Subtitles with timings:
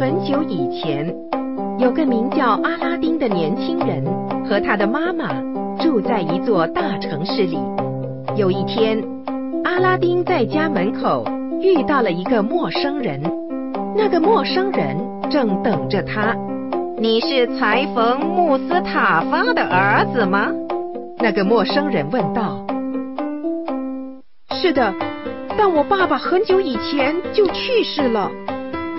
[0.00, 1.14] 很久以前，
[1.78, 4.02] 有个名叫阿拉丁的年轻人
[4.48, 5.28] 和他的妈妈
[5.78, 7.58] 住在一座大城市里。
[8.34, 8.98] 有一天，
[9.62, 11.22] 阿拉丁在家门口
[11.60, 13.20] 遇到了一个陌生人，
[13.94, 14.96] 那个陌生人
[15.30, 16.34] 正等着他。
[16.96, 20.50] 你是裁缝穆斯塔法的儿子吗？
[21.18, 22.64] 那个陌生人问道。
[24.62, 24.94] 是的，
[25.58, 28.30] 但我爸爸很久以前就去世了。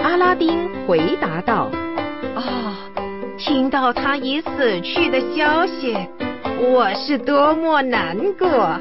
[0.04, 1.70] 阿拉丁回答道
[2.36, 2.74] ：“哦，
[3.38, 5.96] 听到他已死去的消息，
[6.60, 8.80] 我是多么难过。”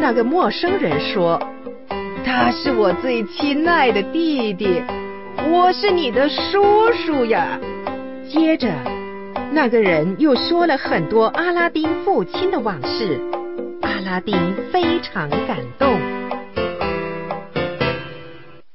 [0.00, 1.40] 那个陌生人说
[2.24, 4.82] ：“他是我最亲爱的弟弟，
[5.50, 7.58] 我是你的叔叔呀。”
[8.28, 8.68] 接着，
[9.52, 13.20] 那个人又说了很多阿拉丁父亲的往事。
[13.82, 14.34] 阿拉丁
[14.72, 16.19] 非常感动。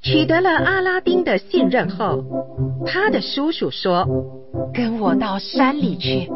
[0.06, 2.24] 取得了阿拉丁的信任后，
[2.86, 4.06] 他的叔叔说
[4.72, 6.30] ：“跟我到山里去，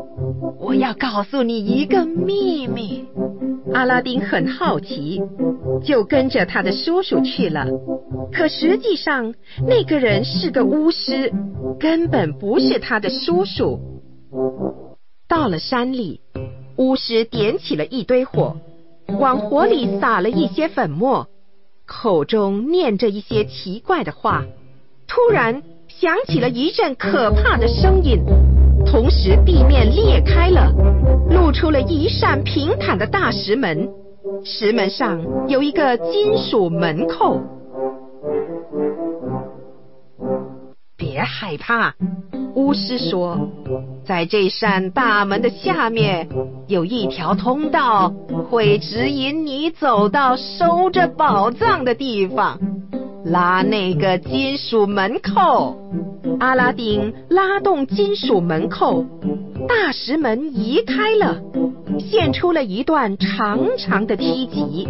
[0.60, 3.06] 我要告诉你一个秘密。”
[3.72, 5.22] 阿拉丁很好奇，
[5.84, 7.68] 就跟着他的叔叔去了。
[8.34, 9.36] 可实际上，
[9.68, 11.32] 那个人是个巫师，
[11.80, 13.80] 根本不是他的叔叔。
[15.28, 16.22] 到了山里，
[16.78, 18.58] 巫师点起了一堆火，
[19.20, 21.28] 往火里撒了一些粉末。
[21.90, 24.46] 口中念着一些奇怪的话，
[25.08, 28.24] 突然响起了一阵可怕的声音，
[28.86, 30.72] 同时地面裂开了，
[31.32, 33.90] 露出了一扇平坦的大石门，
[34.46, 37.42] 石门上有一个金属门扣。
[40.96, 41.96] 别害怕，
[42.56, 43.50] 巫师说。
[44.06, 46.28] 在这扇大门的下面
[46.68, 48.12] 有一条通道，
[48.50, 52.60] 会指引你走到收着宝藏的地方。
[53.24, 55.78] 拉那个金属门扣，
[56.40, 59.06] 阿拉丁拉动金属门扣，
[59.68, 61.40] 大石门移开了，
[62.00, 64.88] 现出了一段长长的梯级。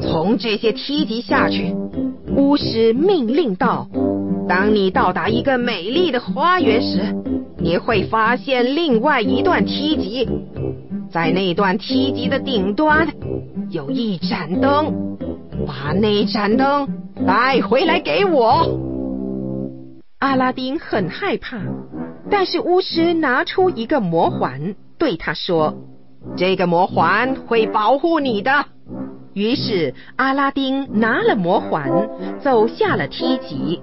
[0.00, 1.74] 从这些梯级下去，
[2.36, 3.88] 巫师命令道。
[4.48, 7.14] 当你到达一个美丽的花园时，
[7.58, 10.28] 你会发现另外一段梯级，
[11.10, 13.08] 在那段梯级的顶端
[13.70, 15.16] 有一盏灯，
[15.66, 16.88] 把那盏灯
[17.26, 18.78] 带回来给我。
[20.18, 21.58] 阿拉丁很害怕，
[22.30, 25.74] 但是巫师拿出一个魔环，对他说
[26.36, 28.66] ：“这个魔环会保护你的。”
[29.34, 31.90] 于是阿拉丁拿了魔环，
[32.42, 33.80] 走下了梯级。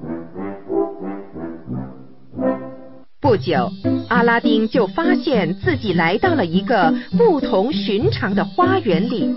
[3.22, 3.70] 不久，
[4.08, 9.36] 阿拉丁就发现自己来到了一个不同寻常的花园里，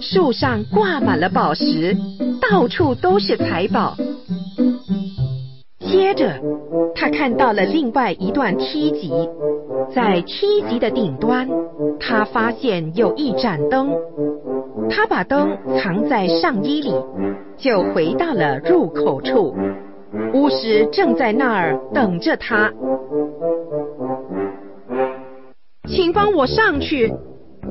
[0.00, 1.94] 树上挂满了宝石，
[2.40, 3.94] 到处都是财宝。
[5.80, 6.40] 接着，
[6.94, 9.12] 他看到了另外一段梯级，
[9.94, 11.46] 在梯级的顶端，
[12.00, 13.90] 他发现有一盏灯，
[14.88, 16.94] 他把灯藏在上衣里，
[17.58, 19.54] 就回到了入口处。
[20.32, 22.72] 巫师正在那儿等着他，
[25.88, 27.12] 请帮我上去。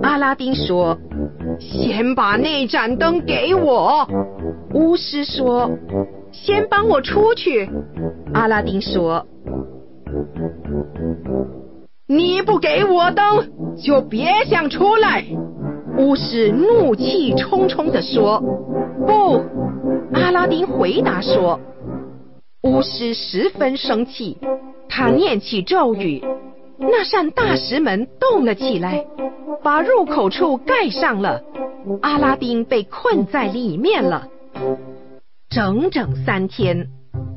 [0.01, 0.97] 阿拉丁说
[1.59, 4.07] ：“先把那盏灯给我。”
[4.73, 5.69] 巫师说
[6.31, 7.69] ：“先帮我出去。”
[8.33, 9.25] 阿拉丁说
[12.07, 15.25] ：“你不给我灯，就别想出来。”
[15.97, 18.41] 巫师怒气冲冲地说
[19.05, 19.41] ：“不！”
[20.13, 21.59] 阿拉丁回答说。
[22.61, 24.37] 巫师十分生气，
[24.89, 26.21] 他念起咒语，
[26.77, 29.05] 那扇大石门动了起来，
[29.63, 31.41] 把入口处盖上了。
[32.01, 34.27] 阿拉丁被困在里面了，
[35.49, 36.89] 整整三天，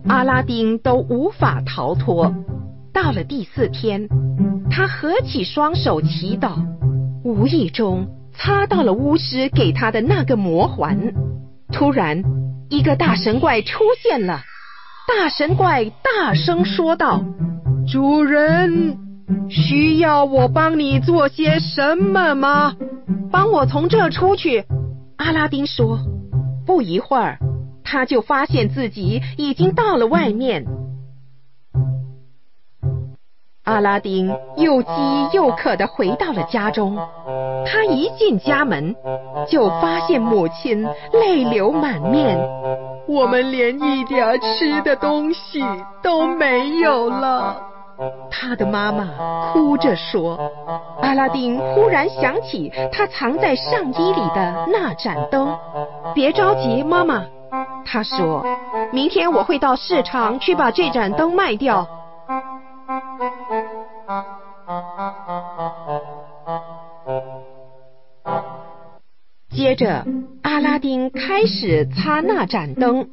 [0.09, 2.34] 阿拉丁都无法逃脱。
[2.93, 4.09] 到了第四天，
[4.72, 6.56] 他合起双手祈祷，
[7.22, 11.15] 无意中擦到了巫师给他的那个魔环。
[11.72, 12.25] 突然，
[12.69, 14.41] 一个大神怪出现了。
[15.09, 17.22] 大神怪大声说道
[17.91, 18.97] ：“主人，
[19.51, 22.75] 需要我帮你做些什么吗？
[23.31, 24.65] 帮我从这出去。”
[25.19, 25.99] 阿拉丁说。
[26.65, 27.39] 不一会儿，
[27.83, 30.65] 他就发现自己已经到了外面。
[33.65, 34.89] 阿拉丁又饥
[35.33, 36.97] 又渴的回到了家中。
[37.66, 38.95] 他一进家门，
[39.49, 42.39] 就发现母亲泪流满面。
[43.07, 45.63] 我们连一点吃的东西
[46.03, 47.63] 都没有了，
[48.31, 50.39] 他的妈妈哭着说。
[51.01, 55.57] 阿拉丁忽然想起他藏在上衣里的那盏灯。
[56.15, 57.25] 别着急，妈妈，
[57.84, 58.45] 他说
[58.93, 61.87] ：“明天我会到市场去把这盏灯卖掉。”
[69.51, 70.04] 接着，
[70.53, 73.09] 阿拉丁开始擦那盏灯。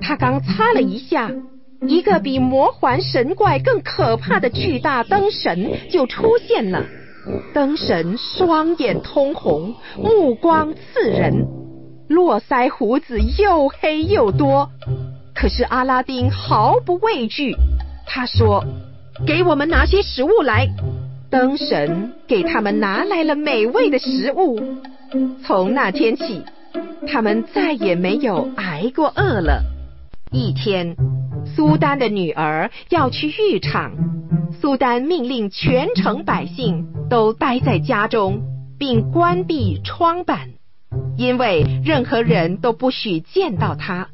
[0.00, 1.32] 他刚擦了一下，
[1.80, 6.84] 一个比魔环神怪更可怕的巨大灯神就出现了。
[7.52, 11.48] 灯神双眼通红，目光刺人，
[12.08, 14.70] 络腮胡子又黑又多。
[15.34, 17.56] 可是阿拉丁毫不畏惧，
[18.06, 18.64] 他说
[19.26, 20.68] ：“给我们拿些食物来。”
[21.28, 24.60] 灯神给他们拿来了美味的食物。
[25.44, 26.42] 从那天起，
[27.06, 29.62] 他们再也没有挨过饿了。
[30.32, 30.96] 一天，
[31.44, 33.92] 苏丹的女儿要去浴场，
[34.60, 38.42] 苏丹命令全城百姓都待在家中，
[38.78, 40.50] 并关闭窗板，
[41.16, 44.08] 因为任何人都不许见到她。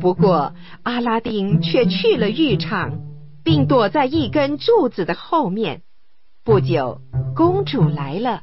[0.00, 0.52] 不过，
[0.82, 2.98] 阿拉丁却去了浴场，
[3.42, 5.82] 并躲在一根柱子的后面。
[6.44, 7.00] 不久，
[7.34, 8.42] 公主来了。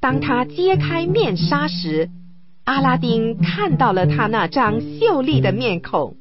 [0.00, 2.10] 当她揭开面纱时，
[2.70, 6.14] 阿拉丁看到了他那张秀丽的面孔。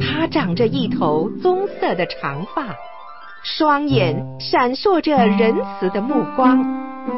[0.00, 2.64] 他长着一头棕色的长发，
[3.44, 6.58] 双眼闪烁着仁慈的目光。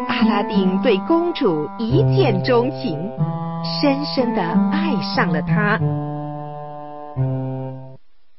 [0.08, 3.10] 阿拉丁对公主一见钟情，
[3.80, 5.78] 深深的爱上了她。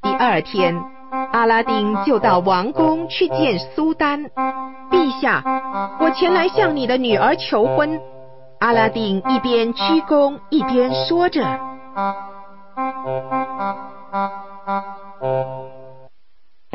[0.04, 0.80] 第二天，
[1.34, 4.26] 阿拉丁就到王宫去见苏丹。
[4.92, 5.44] 陛下，
[6.00, 8.00] 我前来向你的女儿求婚。
[8.60, 11.42] 阿拉丁一边鞠躬一边说着：“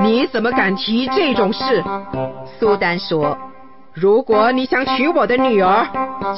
[0.02, 1.84] 你怎么敢提这种事？”
[2.58, 3.36] 苏丹说
[3.92, 5.88] ：“如果你想娶我的女儿，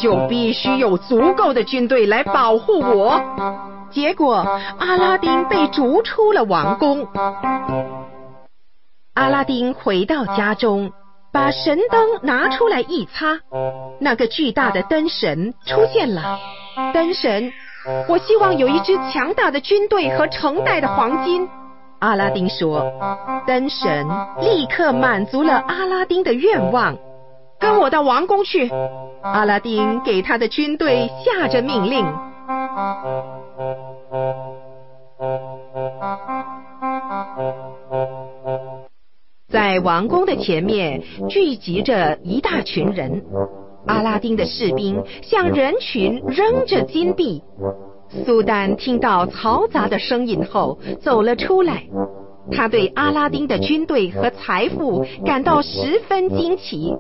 [0.01, 3.21] 就必须有足够的军队来保护我。”
[3.93, 4.37] 结果，
[4.79, 7.07] 阿拉丁被逐出了王宫。
[9.13, 10.91] 阿拉丁回到家中。
[11.35, 13.41] 把神灯拿出来一擦，
[13.99, 16.39] 那个巨大的灯神出现了。
[16.93, 17.53] 灯神，
[18.09, 21.49] 我希望有一支强大的军队和成袋的黄金。
[21.99, 22.89] 阿拉丁说。
[23.49, 24.07] 灯神
[24.41, 26.97] 立刻满足了阿拉丁的愿望，
[27.59, 28.71] 跟我到王宫去。
[29.21, 32.07] 阿拉丁给他的军队下着命令。
[39.55, 43.23] 在王宫的前面聚集着一大群人，
[43.87, 47.41] 阿拉丁的士兵向人群扔着金币。
[48.27, 51.85] 苏丹听到嘈杂的声音后走了出来，
[52.51, 56.93] 他对阿拉丁的军队和财富感到十分惊奇，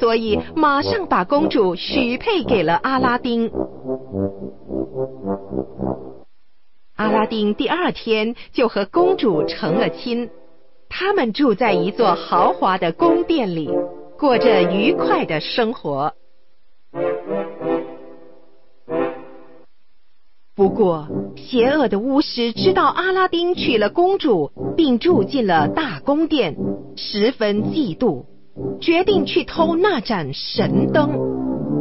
[0.00, 3.48] 所以马上把公主许配给了阿拉丁。
[6.96, 10.28] 阿拉丁第二天就和公主成了亲。
[10.96, 13.68] 他们住在一座豪华的宫殿里，
[14.16, 16.12] 过着愉快的生活。
[20.54, 26.54] 不过，邪恶的巫师知道阿拉丁娶了公主，并住进了大宫殿，
[26.94, 28.26] 十分嫉妒，
[28.80, 31.10] 决定去偷那盏神灯。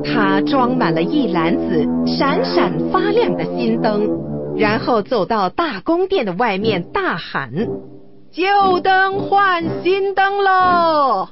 [0.03, 4.09] 他装满了一篮子闪闪发亮的新灯，
[4.57, 7.51] 然后走到大宫殿的外面，大喊。
[8.33, 11.27] 旧灯换新灯喽！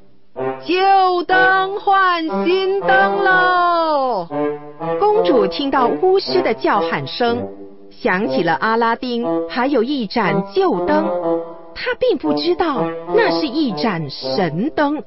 [0.64, 4.28] 旧灯换新灯喽！
[5.00, 7.48] 公主听到巫师的叫喊声，
[7.90, 11.04] 想起了阿拉丁还有一盏旧灯，
[11.74, 12.86] 她并不知道
[13.16, 15.04] 那是一盏神灯，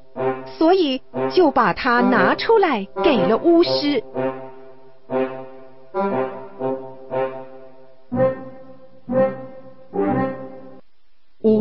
[0.57, 4.03] 所以就把它拿出来给了巫师。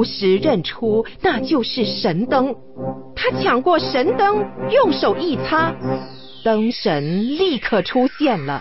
[0.04, 2.54] 巫师认出那就是神灯，
[3.16, 5.72] 他抢过神灯，用手一擦，
[6.44, 7.02] 灯神
[7.38, 8.60] 立刻出现了，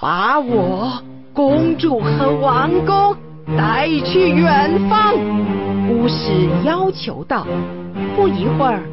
[0.00, 1.02] 把我、
[1.34, 3.16] 公主和王宫
[3.56, 5.14] 带去远方。
[5.90, 7.44] 巫师要求道。
[8.14, 8.84] 不一会儿，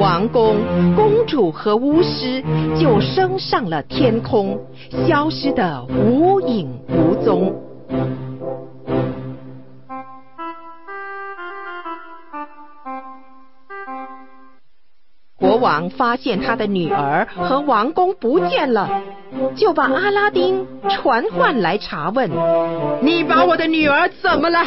[0.00, 0.56] 王宫、
[0.96, 2.42] 公主和巫师
[2.76, 4.58] 就升上了天空，
[5.06, 7.54] 消失的无影无踪。
[15.70, 19.02] 王发现他的女儿和王宫不见了，
[19.54, 22.28] 就把阿拉丁传唤来查问
[23.00, 24.58] ：“你把我的女儿怎么了？”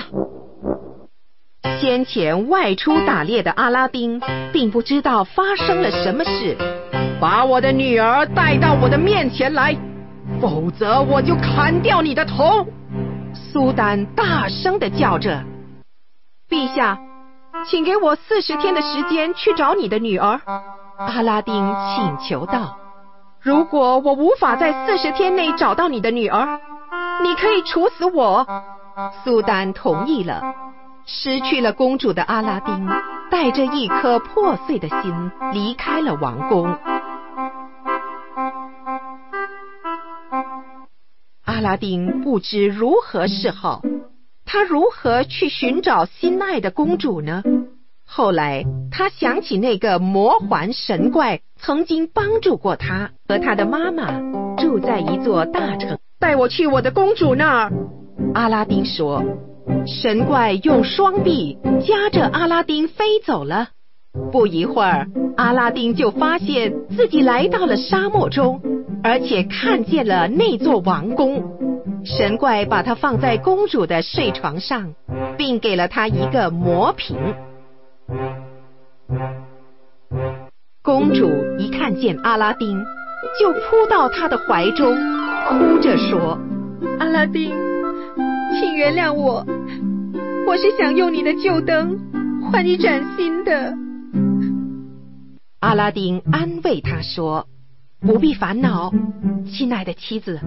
[1.81, 4.21] 先前外出打猎的阿拉丁
[4.53, 6.55] 并不知道发生了什么事。
[7.19, 9.75] 把我的女儿带到我的面前来，
[10.39, 12.65] 否则我就砍掉你的头。
[13.33, 15.43] 苏丹大声的叫着
[16.49, 16.97] ：“陛下，
[17.65, 20.39] 请给我四十天的时间去找你的女儿。”
[20.97, 21.53] 阿拉丁
[21.95, 22.77] 请求道
[23.41, 26.59] ：“如果我无法在四十天内找到你的女儿，
[27.23, 28.45] 你可以处死我。”
[29.23, 30.41] 苏丹同意了。
[31.05, 32.87] 失去了公主的阿拉丁，
[33.29, 36.77] 带着一颗破碎的心离开了王宫。
[41.43, 43.81] 阿拉丁不知如何是好，
[44.45, 47.43] 他如何去寻找心爱的公主呢？
[48.15, 54.05] 后来他想起那个魔环神怪曾经帮助过他和他的妈妈，
[54.55, 55.97] 住在一座大城。
[56.19, 57.71] 带我去我的公主那儿。
[58.35, 59.23] 阿拉丁说。
[59.87, 63.69] 神怪用双臂夹着阿拉丁飞走了。
[64.31, 68.61] 不一会儿，阿拉丁就发现自己来到了沙漠中，
[69.03, 71.41] 而且看见了那座王宫。
[72.05, 74.93] 神怪把他放在公主的睡床上，
[75.35, 77.17] 并给了他一个魔瓶。
[80.81, 82.77] 公主一看见阿拉丁，
[83.39, 84.95] 就扑到他的怀中，
[85.47, 86.37] 哭着说
[86.99, 87.51] ：“阿拉丁，
[88.59, 89.45] 请原谅我。”
[90.45, 91.97] 我是想用你的旧灯
[92.51, 93.73] 换一盏新的。
[95.61, 97.47] 阿拉丁安慰他说
[98.05, 98.91] ：“不必烦恼，
[99.49, 100.41] 亲爱的妻子，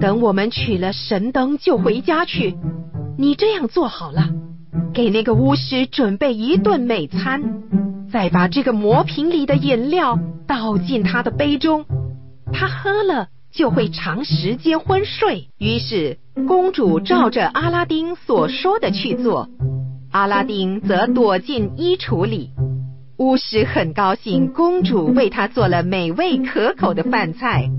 [0.00, 2.56] 等我们取了神灯就回家去。
[3.16, 4.28] 你这样做好了，
[4.92, 7.42] 给那个巫师准备一顿美餐，
[8.12, 11.84] 再把这个魔瓶里的饮料倒进他的杯中，
[12.52, 15.48] 他喝了。”就会长时间昏睡。
[15.58, 19.48] 于是公主照着阿拉丁所说的去做，
[20.12, 22.50] 阿拉丁则躲进衣橱里。
[23.16, 27.70] 巫师很高兴，公主为他做了美味可口的饭菜。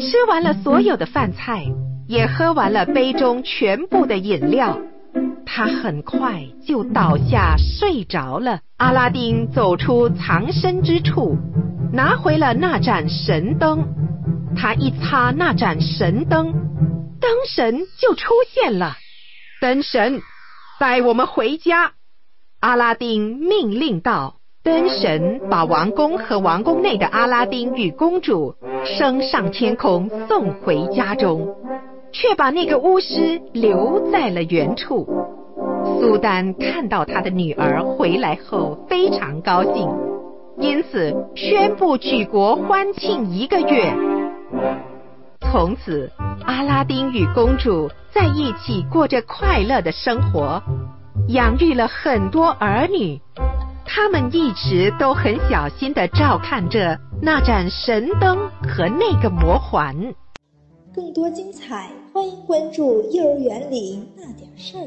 [0.00, 1.66] 吃完了所有的饭菜，
[2.08, 4.78] 也喝完了杯中全部的饮料，
[5.54, 8.60] 他很快就倒下睡着了。
[8.78, 11.36] 阿拉丁走出藏身之处，
[11.92, 13.86] 拿回了那盏神灯。
[14.56, 16.54] 他一擦那盏神灯，
[17.20, 18.96] 灯神就出现了。
[19.60, 20.22] 灯神，
[20.80, 21.92] 带我们回家。
[22.60, 24.36] 阿拉丁命令道。
[24.64, 28.54] 灯神把王宫和王宫内的阿拉丁与公主
[28.86, 31.54] 升上天空，送回家中，
[32.10, 35.06] 却把那个巫师留在了原处。
[36.02, 39.88] 苏丹看到他的女儿回来后，非常高兴，
[40.58, 43.94] 因此宣布举国欢庆一个月。
[45.42, 46.10] 从此，
[46.44, 50.60] 阿拉丁与公主在一起过着快乐的生活，
[51.28, 53.20] 养育了很多儿女。
[53.86, 59.94] 他们一直都很小心的照看着那盏神灯和那个魔环。
[60.92, 64.80] 更多精彩，欢迎关注《幼儿园里那点事儿》。